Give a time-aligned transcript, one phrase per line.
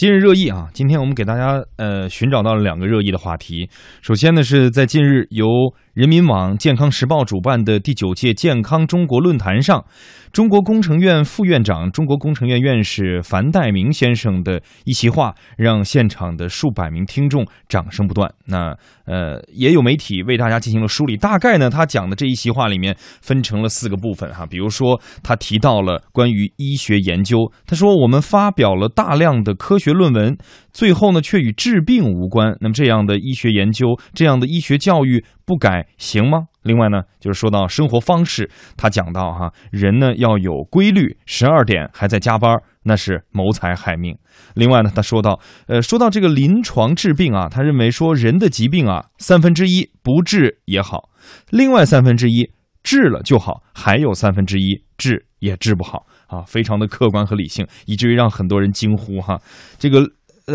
[0.00, 3.68] 今日热议啊，今天我们给大家呃寻找到了两个热议的话题。
[4.00, 5.46] 首先呢，是在近日由
[5.92, 9.84] 人民网、健康时报主办的第九届健康中国论坛上，
[10.32, 18.32] 中国工程院副院长、中国工程院院士樊代明先生的一席话，让现场的数百名听众掌声不断。
[18.46, 18.72] 那
[19.04, 21.16] 呃，也有媒体为大家进行了梳理。
[21.16, 24.46] 大概呢，他讲的这一席话里面分成了四个部分哈。
[24.46, 30.38] 比如说，他提到了关于医学研究，他说我们发表了大量的科学论文，
[30.72, 32.56] 最后呢却与治病无关。
[32.60, 36.48] 那么这样的医学研究，这样的医学教育不改行吗？
[36.62, 44.16] 另外呢，就是说到生活方式，他讲到哈，人呢要有规律，十二点还在加班，那是谋财害命。
[44.54, 51.08] 另外呢，他说到，呃，说到这个临床治病啊，他认为说人的疾病啊，三分之一不治也好，
[51.50, 52.50] 另外三分之一
[52.82, 59.40] 治了就好，还有三分之一治也治不好啊，非常的客观和理性，以至于让很多人惊呼哈，
[59.78, 60.00] 这个。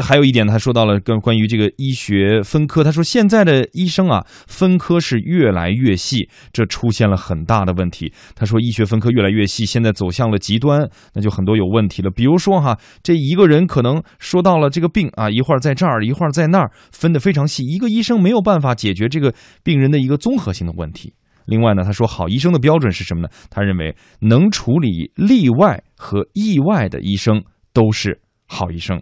[0.02, 8.12] 还有一点，他说到了跟关于这个医学分科，他说现在的医生啊，分科是越来越细，这出现了很大的问题。
[8.36, 12.10] 他说医学分科越来越细，现在走向了极端，那就很多有问题了。
[12.10, 21.14] 比如说哈，这一个人可能说到了这个病啊，一会儿在这儿，一会儿在那儿，分得非常细，一个医生没有办法解决这个病人的一个综合性的问题。
[21.46, 23.30] 另外呢，他说好医生的标准是什么呢？
[23.52, 29.00] 他认为能处理例外和意外的医生都是好医生。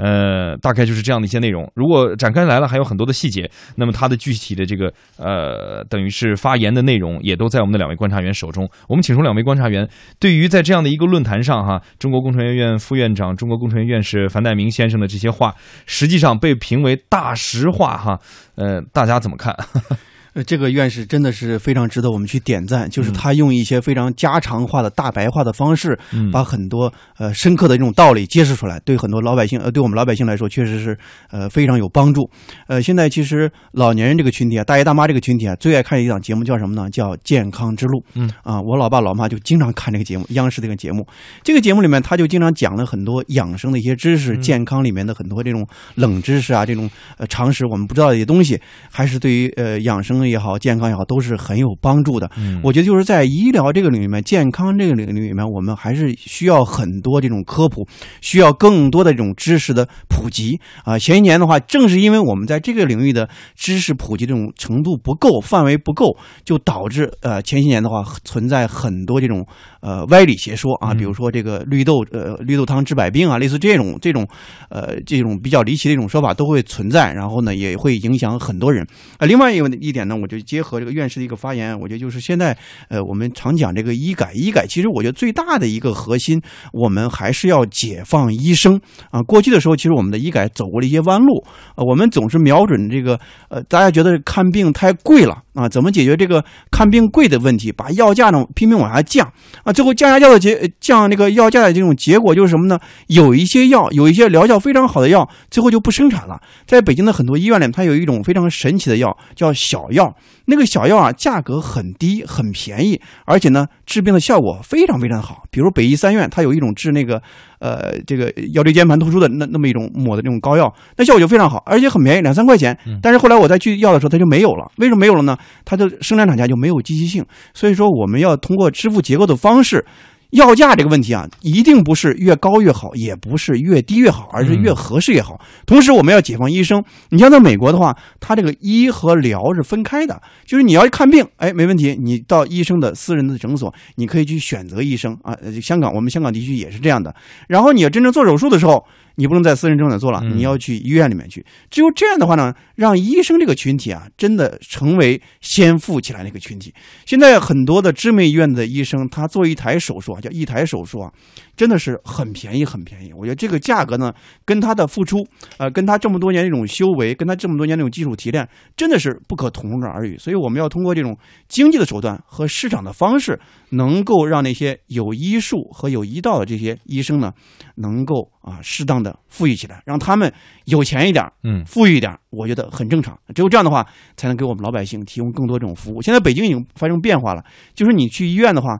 [0.00, 1.70] 呃，大概就是这样的一些内容。
[1.74, 3.50] 如果展开来了，还有很多的细节。
[3.76, 8.66] 那么他的具体的这个呃，等于是发言的内容，也都在我们的两位观察员手中。
[8.88, 9.86] 我们请出两位观察员，
[10.18, 18.18] 对于在这样的一个论坛上，哈，中国工程院院副院长、中国工程院院士樊代明先生的这些话，实际上被评为大实话，哈，
[18.56, 19.54] 呃，大家怎么看？
[20.34, 25.98] 呃，这个院士真的是非常值得我们去点赞，就是他用一些非常家常化的大白话的方式，
[26.32, 30.96] 把很多呃深刻的这种道理揭示出来，对很多老百姓，呃，对我们老百姓来说，确实是
[31.30, 32.30] 呃非常有帮助。
[32.68, 36.88] 呃，现在其实老年人这个群体啊，大爷大妈这个群体啊，最爱看一档节目叫什么呢？
[36.90, 37.98] 叫《健康之路》。
[38.14, 41.04] 嗯啊，我老爸老妈就经常看这个节目，央视这个节目。
[41.42, 46.88] 这个节目里面，他就经常讲了很多养生的一些知识，健康里面的很多这种冷知识啊，这种
[47.18, 48.60] 呃常识我们不知道的一些东西，
[48.92, 50.19] 还是对于呃养生。
[50.28, 52.30] 也好，健康也好，都是很有帮助的。
[52.36, 57.86] 嗯，我觉得就是在医疗这个领域里面，健康这个领域里面，我们还是需要很多这种科普，
[58.20, 60.98] 需要更多的这种知识的普及啊。
[60.98, 69.46] 前一年的话，正是因为我们在这个领域的知识普及这种程度不够，范围不够，就导致呃前些年的话存在很多这种
[69.80, 74.26] 呃歪理邪说啊，比如说这个绿豆呃绿豆汤治百病啊，类似这种这种
[74.70, 78.84] 呃这种比较离奇的一种说法都会存在，然后呢也会影响很多人
[79.18, 79.26] 啊。
[79.26, 80.09] 另外一个一点。
[80.10, 82.56] 那我就结合这个院士的一个发言，我觉得就是现在，
[82.88, 88.80] 呃，我们常讲这个医改，医改其实我觉得最大的一个核心，我们还是要解放医生
[89.12, 89.22] 啊。
[89.22, 91.44] 过去的时候，其实我们的医改走过了一些弯路，
[91.76, 93.18] 呃，我们总是瞄准这个，
[93.48, 97.70] 呃，大家觉得看病太贵了啊，怎么解决这个看病贵的问题？
[97.70, 99.32] 把药价呢拼命往下降
[99.64, 102.78] 啊，最后降下降的结降那个药价的这种结果就是什么呢？
[103.06, 106.40] 有一些药，有一些疗效非常好的药，最后就不生产了。
[106.66, 109.99] 在北京的很多医院里，它有一种非常神奇的药，叫小药。
[110.00, 110.16] 药
[110.46, 115.44] 那个小药啊，价格很低，很便宜，而且呢，治病的效果非常非常好。
[115.50, 117.20] 比如北医三院，它有一种治那个
[117.60, 122.76] 呃这个腰椎间盘突出的那那么一种抹的那种膏药，那效果就非常好，而且很便宜，两三块钱。
[123.02, 124.70] 但是后来我再去要的时候，它就没有了。
[124.78, 125.36] 为什么没有了呢？
[125.64, 127.24] 它的生产厂家就没有积极性。
[127.54, 129.84] 所以说，我们要通过支付结构的方式。
[130.30, 135.40] 药价这个问题啊，一定不是越高越好，也不是越低越好，而是越合适越好。
[135.66, 136.82] 同时，我们要解放医生。
[137.10, 145.36] 你像在美国的话，他这个医和疗是分开的，就是你要看病，哎，没问题，你到医生的私人的诊所，你可以去选择医生啊。
[145.60, 147.14] 香港，我们香港地区也是这样的。
[147.48, 148.84] 然后你要真正做手术的时候。
[149.20, 151.44] 你不能在私人诊所做了，你要去医院里面去。
[151.68, 156.72] 只有这样的话呢，让医生这个群体啊，真的成为先富起来的一个群体。
[157.04, 161.12] 现在很多的知名医院的医生，他做一台手术啊，叫一台手术啊，
[161.60, 163.12] 真的是很便宜，很便宜。
[163.12, 164.14] 我觉得这个价格呢，
[164.46, 165.18] 跟他的付出，
[165.58, 170.16] 呃，跟他这么多年这种修为，跟他这么多年那种技术提炼，真的是不可同日而语。
[170.16, 171.18] 所以我们要通过这种
[171.48, 173.38] 经济的手段和市场的方式，
[173.70, 177.32] 能够让那些有医术和有医道的这些医生呢，
[177.74, 179.00] 能够啊适当。
[179.00, 180.30] 的富裕起来，让他们
[180.66, 183.18] 有钱一点，嗯，富裕一点，我觉得很正常。
[183.34, 186.02] 只有这样的话，才能给我们老百姓提供更多这种服务。
[186.02, 187.42] 现在北京已经发生变化了，
[187.74, 188.78] 就是你去医院的话，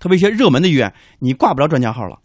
[0.00, 2.18] 特别一些热门的医院，你挂不着专家号了。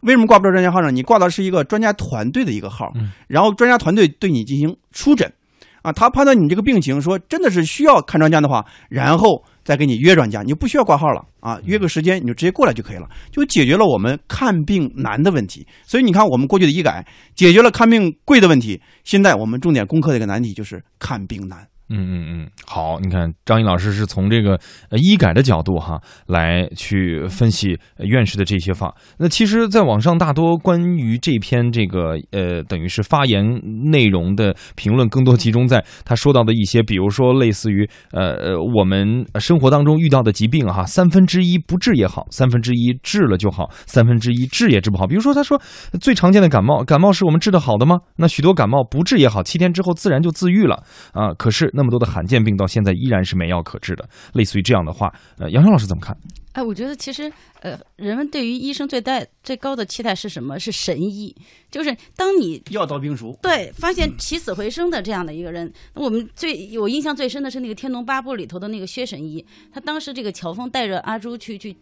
[0.00, 0.90] 为什么挂不着专家号呢？
[0.90, 2.92] 你挂的是一个专家团队的一个号，
[3.26, 5.32] 然后专家团队对你进行初诊，
[5.80, 15.66] 啊，他判断你这个病情，说真的是需要看专家的话，然后再给你约专家，你就不需要挂号了啊，约个时间你就直接过来就可以了，就解决了我们看病难的问题。
[15.86, 21.66] 所以你看，我们过去的医改解决了看病贵的问题，现在我们重点攻克的一个难题就是看病难。
[21.90, 24.58] 嗯嗯嗯，好，你看张毅老师是从这个
[24.92, 28.90] 医改的角度哈来去分析院士的这些话。
[29.18, 33.60] 那其实，在网上大多关于这篇这个呃等于是发言
[33.90, 45.06] 内容的评论，更多集中在他说到的一些，比如说类似于呃呃我们生活当中遇到的疾病哈，三分之一不治也好，三分之一治了就好，三分之一治也治不好。
[45.06, 45.60] 比如说他说
[46.00, 47.98] 最常见的感冒，感冒是我们治得好的吗？
[48.16, 50.82] 那许多感冒不治也好，七天之后自然就自愈了
[51.12, 51.34] 啊。
[51.34, 51.70] 可是。
[51.74, 56.16] 那么多的罕见病到现在依然是没药可治的，类似于这样的话，呃，杨超老师怎么看？
[56.54, 57.30] 哎，我觉得其实，
[57.62, 60.56] 呃，人们对于医生最大最高的期待是什么？
[60.56, 61.34] 是神医，
[61.68, 65.70] 就是当你药到病除，对，发现起死回生的这样的一个人。
[65.94, 71.74] 我们最我印象最深的是那个《天龙八部》里头的那个薛神医，他当时这个乔峰带着阿朱去去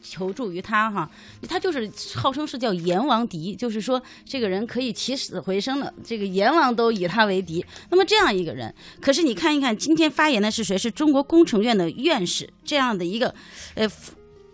[0.00, 1.10] 求助于他，哈，
[1.48, 7.64] 他就是号称是叫阎王敌，就是说这个人可以起死回生的，这个阎王都以他为敌。
[7.90, 10.78] 那么这样一个人，可是你看一看，今天发言的是谁？
[10.78, 13.34] 是中国工程院的院士，这样的一个，
[13.74, 13.90] 呃。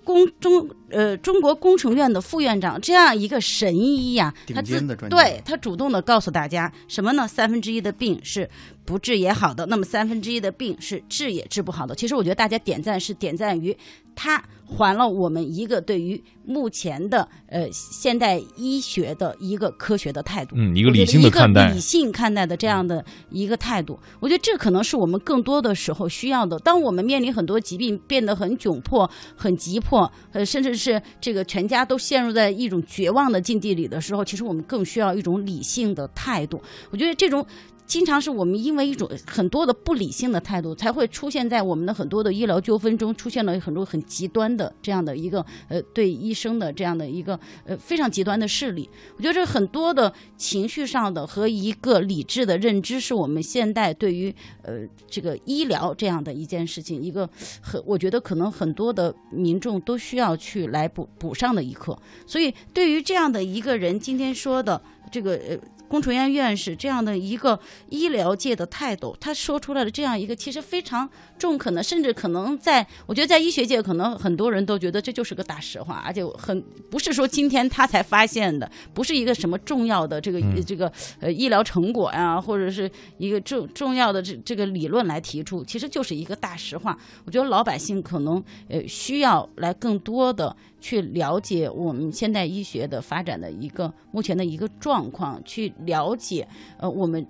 [0.09, 7.29] 工中呃，中国工程院的副院长这样一个神医呀，他自对他主动的告诉大家什么呢？
[7.29, 8.49] 三分之一的病是
[8.88, 11.94] 不治也好的，那么三分之一的病是治也治不好的。
[11.94, 13.76] 其实我觉得大家点赞是点赞于
[14.17, 23.99] 他还了我们一个对于目前的呃现代医学的一个科学的态度，嗯，一个理性的看待，理性看待的这样的一个态度。
[24.20, 26.58] 我觉得这可能是我们更多的时候需要的。
[26.61, 36.61] 当我们面临很多疾病变得很窘迫、很急迫，呃，甚至是这个全家都陷入在一种绝望的境地里的时候，其实我们更需要一种理性的态度。
[36.90, 37.46] 我觉得这种
[37.88, 48.88] 经常是我们因为一种很多的不理性的态度，才会出现在我们的很多的医疗纠纷中，出现了很多很极端的这样的一个呃对医生的这样的一个呃非常极端的势力。
[49.17, 54.32] 我觉得这很多的情绪上的和一个理智的认知，是我们现代对于
[54.62, 57.26] 呃这个医疗这样的一件事情，一个
[57.62, 61.99] 很我觉得可能很多的民众都需要去来补补上的一课。
[62.26, 64.79] 所以对于这样的一个人，今天说的
[65.11, 65.58] 这个呃。
[65.88, 67.58] 工程院院士这样的一个
[67.88, 71.08] 医疗界的泰斗，他说出来的这样一个其实非常
[71.38, 86.99] 中肯的，甚至可能在我觉得在医学界可能很多人都觉得这就是个大实话，而且很不是说今天他才发现的，不是一个什么重要的这个这个呃医疗成果呀，或者是一个重重要的这这个理论来提出，其实就是一个大实话。
[87.25, 90.55] 我觉得老百姓可能呃需要来更多的。
[90.81, 96.47] 去了解我们现代医学的发展的一个目前的一个状况，去了解
[96.79, 97.27] 呃我们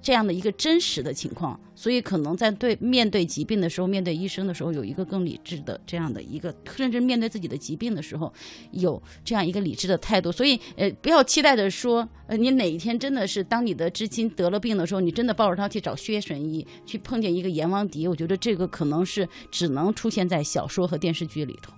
[0.00, 8.32] 这样的一个真实的情况，所以可能在对面对疾病的时候，面对医生的时候，有一个更理智的这样的一个，甚至面对自己的疾病的时候，
[8.72, 10.30] 有这样一个理智的态度。
[10.32, 18.06] 所以呃，不要期待着说呃你哪一天真的是当你的至亲得了病的时候，你真的抱着他去找薛神医，去碰见一个阎王敌。
[18.06, 21.72] 我觉得这个可能是只能出现在小说和电视剧里头。